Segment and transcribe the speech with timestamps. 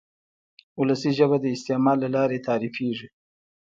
[0.79, 3.07] وولسي ژبه د استعمال له لارې تعریفېږي.